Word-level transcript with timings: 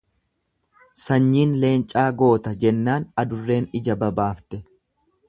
"""Sanyiin 1.01 1.53
leencaa 1.63 2.05
goota"" 2.21 2.53
jennaan 2.63 3.05
adurreen 3.25 3.69
ija 3.81 3.99
babaafte." 4.05 4.65